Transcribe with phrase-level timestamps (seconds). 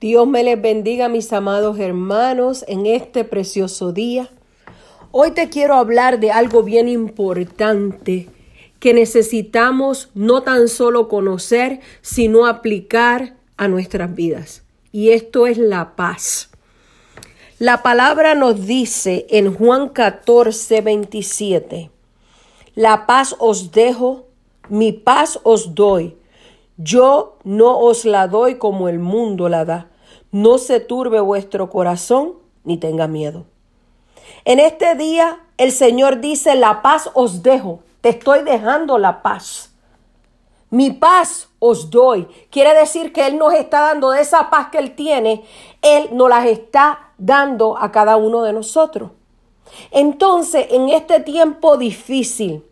[0.00, 4.30] Dios me les bendiga, mis amados hermanos, en este precioso día.
[5.10, 8.26] Hoy te quiero hablar de algo bien importante
[8.78, 14.62] que necesitamos no tan solo conocer, sino aplicar a nuestras vidas.
[14.90, 16.48] Y esto es la paz.
[17.58, 21.90] La palabra nos dice en Juan 14, 27,
[22.74, 24.28] la paz os dejo,
[24.70, 26.16] mi paz os doy.
[26.78, 29.89] Yo no os la doy como el mundo la da.
[30.32, 32.34] No se turbe vuestro corazón
[32.64, 33.44] ni tenga miedo.
[34.44, 39.70] En este día el Señor dice, la paz os dejo, te estoy dejando la paz.
[40.70, 42.28] Mi paz os doy.
[42.50, 45.44] Quiere decir que Él nos está dando de esa paz que Él tiene,
[45.82, 49.10] Él nos las está dando a cada uno de nosotros.
[49.90, 52.64] Entonces, en este tiempo difícil,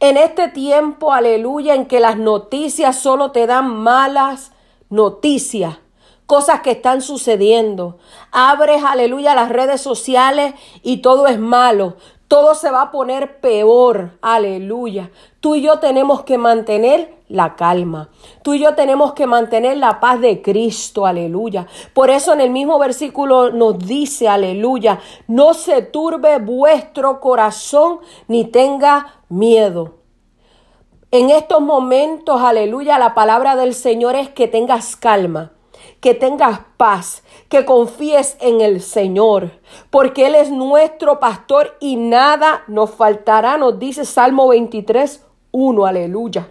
[0.00, 4.52] en este tiempo, aleluya, en que las noticias solo te dan malas
[4.90, 5.78] noticias,
[6.26, 7.98] cosas que están sucediendo.
[8.32, 11.96] Abres, aleluya, las redes sociales y todo es malo.
[12.28, 15.12] Todo se va a poner peor, aleluya.
[15.38, 18.08] Tú y yo tenemos que mantener la calma.
[18.42, 21.68] Tú y yo tenemos que mantener la paz de Cristo, aleluya.
[21.94, 28.44] Por eso en el mismo versículo nos dice, aleluya, no se turbe vuestro corazón ni
[28.44, 29.94] tenga miedo.
[31.12, 35.52] En estos momentos, aleluya, la palabra del Señor es que tengas calma
[36.00, 39.50] que tengas paz, que confíes en el Señor,
[39.90, 46.48] porque Él es nuestro pastor y nada nos faltará, nos dice Salmo 23, 1, aleluya.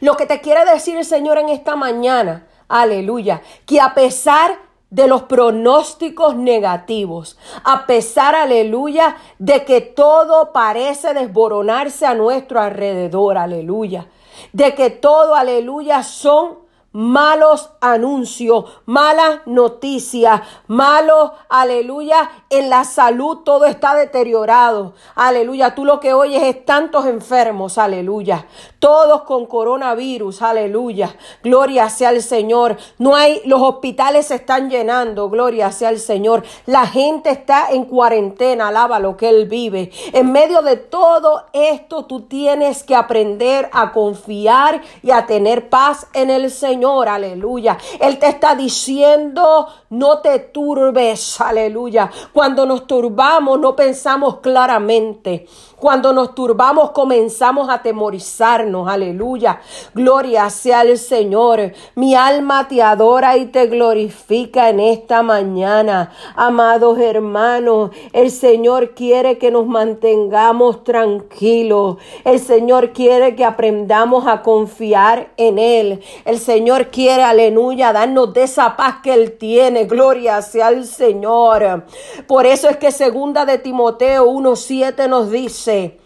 [0.00, 4.58] Lo que te quiere decir el Señor en esta mañana, aleluya, que a pesar
[4.90, 13.38] de los pronósticos negativos, a pesar, aleluya, de que todo parece desboronarse a nuestro alrededor,
[13.38, 14.08] aleluya,
[14.52, 16.58] de que todo, aleluya, son
[16.92, 26.00] malos anuncios, malas noticias, malos, aleluya, en la salud todo está deteriorado, aleluya, tú lo
[26.00, 28.46] que oyes es tantos enfermos, aleluya,
[28.80, 31.14] todos con coronavirus, aleluya,
[31.44, 36.42] gloria sea el Señor, no hay, los hospitales se están llenando, gloria sea el Señor,
[36.66, 42.06] la gente está en cuarentena, alaba lo que Él vive, en medio de todo esto
[42.06, 47.78] tú tienes que aprender a confiar y a tener paz en el Señor, aleluya.
[47.98, 52.10] Él te está diciendo, no te turbes, aleluya.
[52.32, 55.46] Cuando nos turbamos no pensamos claramente.
[55.76, 59.60] Cuando nos turbamos comenzamos a temorizarnos, aleluya.
[59.94, 61.72] Gloria sea el Señor.
[61.94, 66.12] Mi alma te adora y te glorifica en esta mañana.
[66.36, 71.96] Amados hermanos, el Señor quiere que nos mantengamos tranquilos.
[72.24, 76.02] El Señor quiere que aprendamos a confiar en Él.
[76.24, 79.84] El Señor quiere, aleluya, darnos de esa paz que Él tiene.
[79.84, 81.84] Gloria sea el Señor.
[82.26, 86.00] Por eso es que segunda de Timoteo 1.7 nos dice,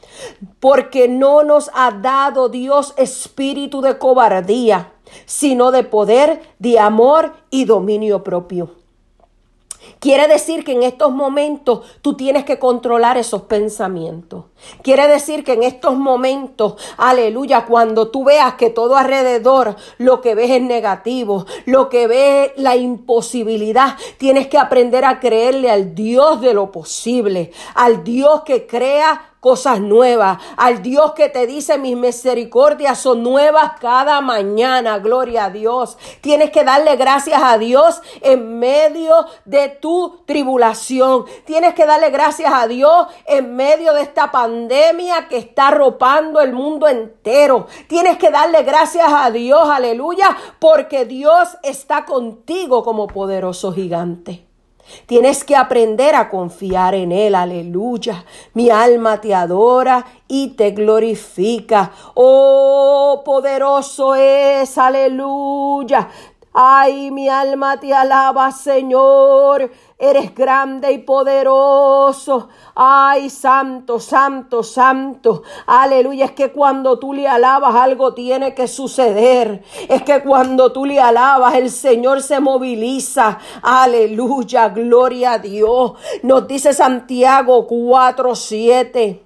[0.61, 4.93] porque no nos ha dado Dios espíritu de cobardía,
[5.27, 8.84] sino de poder, de amor y dominio propio.
[9.99, 14.45] Quiere decir que en estos momentos tú tienes que controlar esos pensamientos.
[14.83, 20.35] Quiere decir que en estos momentos, aleluya, cuando tú veas que todo alrededor lo que
[20.35, 26.41] ves es negativo, lo que ves la imposibilidad, tienes que aprender a creerle al Dios
[26.41, 31.99] de lo posible, al Dios que crea cosas nuevas, al Dios que te dice mis
[31.99, 35.99] misericordias son nuevas cada mañana, gloria a Dios.
[36.23, 41.27] Tienes que darle gracias a Dios en medio de tu tribulación.
[41.45, 46.55] Tienes que darle gracias a Dios en medio de esta pandemia que está arropando el
[46.55, 47.67] mundo entero.
[47.87, 54.54] Tienes que darle gracias a Dios, aleluya, porque Dios está contigo como poderoso gigante.
[55.07, 58.25] Tienes que aprender a confiar en Él, aleluya.
[58.55, 61.93] Mi alma te adora y te glorifica.
[62.15, 66.09] Oh, poderoso es, aleluya.
[66.53, 69.73] Ay, mi alma te alaba, Señor.
[70.11, 72.49] Eres grande y poderoso.
[72.75, 75.43] Ay, santo, santo, santo.
[75.67, 76.27] Aleluya.
[76.27, 79.65] Es que cuando tú le alabas algo tiene que suceder.
[79.89, 83.39] Es que cuando tú le alabas el Señor se moviliza.
[83.63, 84.69] Aleluya.
[84.69, 85.93] Gloria a Dios.
[86.23, 89.24] Nos dice Santiago 4, 7.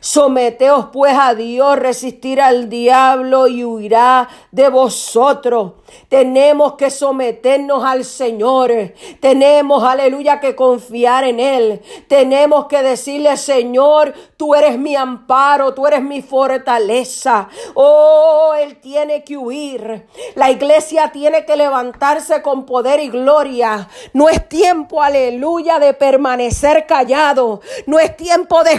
[0.00, 5.72] Someteos pues a Dios, resistir al diablo y huirá de vosotros.
[6.08, 8.72] Tenemos que someternos al Señor.
[9.20, 11.82] Tenemos, aleluya, que confiar en Él.
[12.08, 17.48] Tenemos que decirle, Señor, tú eres mi amparo, tú eres mi fortaleza.
[17.74, 20.06] Oh, Él tiene que huir.
[20.34, 23.88] La iglesia tiene que levantarse con poder y gloria.
[24.12, 27.60] No es tiempo, aleluya, de permanecer callado.
[27.86, 28.72] No es tiempo de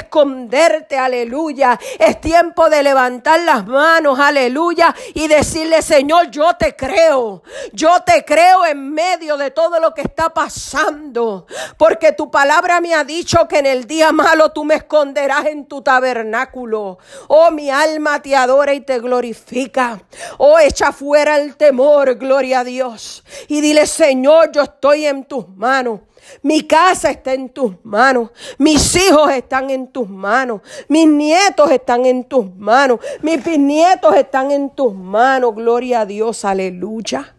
[0.98, 1.80] aleluya.
[2.00, 7.44] Es tiempo de levantar las manos, aleluya, y decirle, Señor, yo te creo.
[7.74, 11.46] Yo te creo en medio de todo lo que está pasando.
[11.78, 15.66] Porque tu palabra me ha dicho que en el día malo tú me esconderás en
[15.66, 16.98] tu tabernáculo.
[17.28, 20.02] Oh, mi alma te adora y te glorifica.
[20.38, 23.24] Oh, echa fuera el temor, gloria a Dios.
[23.48, 26.02] Y dile, Señor, yo estoy en tus manos.
[26.42, 28.32] Mi casa está en tus manos.
[28.58, 30.62] Mis hijos están en tus manos.
[30.88, 33.00] Mis nietos están en tus manos.
[33.22, 35.56] Mis bisnietos están en tus manos.
[35.56, 36.46] Gloria a Dios.
[36.46, 37.36] Aleluya.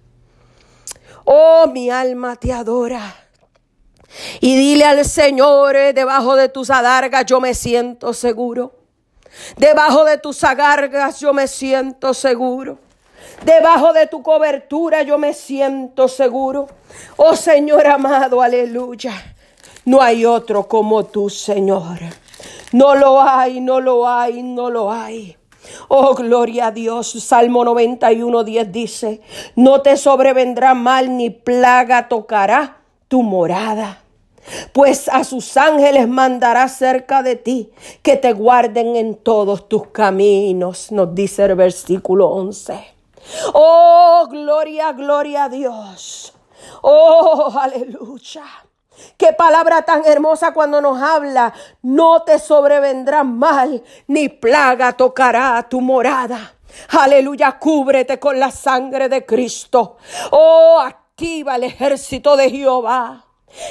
[1.24, 3.16] Oh, mi alma te adora.
[4.40, 8.74] Y dile al Señor, eh, debajo de tus adargas yo me siento seguro.
[9.56, 12.78] Debajo de tus agargas yo me siento seguro.
[13.44, 16.68] Debajo de tu cobertura yo me siento seguro.
[17.16, 19.12] Oh Señor amado, aleluya.
[19.84, 21.98] No hay otro como tú, Señor.
[22.72, 25.36] No lo hay, no lo hay, no lo hay.
[25.88, 27.10] Oh, gloria a Dios.
[27.12, 29.20] Salmo 91, 10 dice,
[29.56, 32.78] no te sobrevendrá mal ni plaga tocará
[33.08, 34.02] tu morada.
[34.72, 37.70] Pues a sus ángeles mandará cerca de ti
[38.02, 42.91] que te guarden en todos tus caminos, nos dice el versículo 11.
[43.54, 46.34] Oh, gloria, gloria a Dios.
[46.82, 48.44] Oh, aleluya.
[49.16, 51.52] Qué palabra tan hermosa cuando nos habla.
[51.82, 56.54] No te sobrevendrá mal, ni plaga tocará tu morada.
[56.90, 59.96] Aleluya, cúbrete con la sangre de Cristo.
[60.30, 63.24] Oh, activa el ejército de Jehová.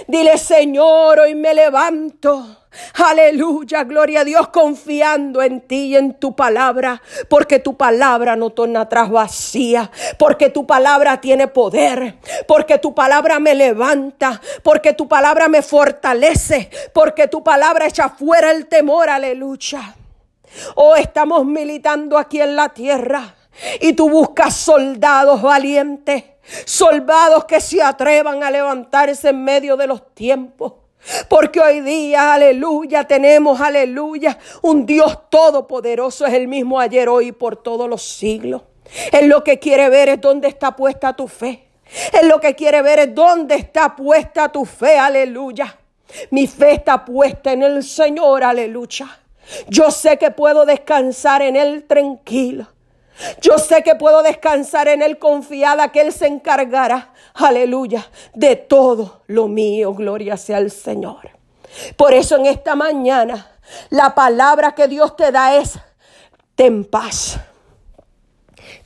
[0.07, 2.57] Dile, Señor, hoy me levanto.
[2.93, 8.51] Aleluya, gloria a Dios, confiando en ti y en tu palabra, porque tu palabra no
[8.51, 12.17] torna atrás vacía, porque tu palabra tiene poder,
[12.47, 18.51] porque tu palabra me levanta, porque tu palabra me fortalece, porque tu palabra echa fuera
[18.51, 19.95] el temor, aleluya.
[20.75, 23.35] Oh, estamos militando aquí en la tierra
[23.79, 26.23] y tú buscas soldados valientes
[26.65, 30.73] soldados que se atrevan a levantarse en medio de los tiempos.
[31.27, 37.31] Porque hoy día, aleluya, tenemos, aleluya, un Dios todopoderoso, es el mismo ayer, hoy y
[37.31, 38.61] por todos los siglos.
[39.11, 41.67] Él lo que quiere ver es dónde está puesta tu fe.
[42.21, 45.75] Él lo que quiere ver es dónde está puesta tu fe, aleluya.
[46.29, 49.07] Mi fe está puesta en el Señor, aleluya.
[49.67, 52.67] Yo sé que puedo descansar en Él tranquilo.
[53.41, 59.21] Yo sé que puedo descansar en Él confiada que Él se encargará, aleluya, de todo
[59.27, 59.93] lo mío.
[59.93, 61.29] Gloria sea al Señor.
[61.95, 63.51] Por eso en esta mañana
[63.89, 65.79] la palabra que Dios te da es,
[66.55, 67.39] ten paz.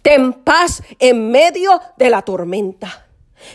[0.01, 3.06] Ten paz en medio de la tormenta.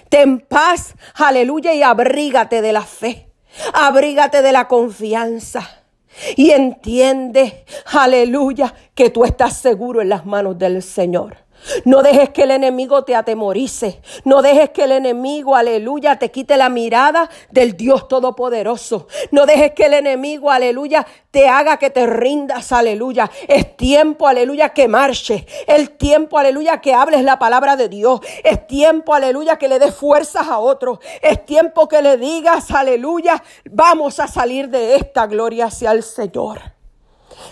[0.09, 3.33] Ten paz, aleluya, y abrígate de la fe.
[3.73, 5.80] Abrígate de la confianza.
[6.37, 11.37] Y entiende, aleluya, que tú estás seguro en las manos del Señor.
[11.85, 14.01] No dejes que el enemigo te atemorice.
[14.25, 19.07] No dejes que el enemigo, aleluya, te quite la mirada del Dios Todopoderoso.
[19.31, 23.31] No dejes que el enemigo, aleluya, te haga que te rindas, aleluya.
[23.49, 25.47] Es tiempo, aleluya, que marche.
[25.67, 28.21] El tiempo, aleluya, que hables la palabra de Dios.
[28.43, 30.99] Es tiempo, aleluya, que le des fuerzas a otros.
[31.23, 36.80] Es tiempo que le digas, aleluya, vamos a salir de esta gloria hacia el Señor.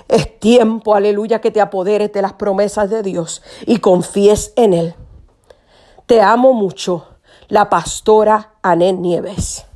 [0.08, 4.94] Es tiempo, aleluya, que te apoderes de las promesas de Dios y confíes en Él.
[6.06, 7.06] Te amo mucho,
[7.48, 9.67] la pastora Anet Nieves.